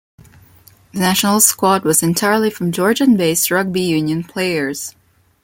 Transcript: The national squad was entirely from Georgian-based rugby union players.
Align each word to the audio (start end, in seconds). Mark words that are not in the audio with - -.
The 0.95 0.99
national 0.99 1.41
squad 1.41 1.83
was 1.83 2.01
entirely 2.01 2.49
from 2.49 2.71
Georgian-based 2.71 3.51
rugby 3.51 3.81
union 3.83 4.23
players. 4.23 4.95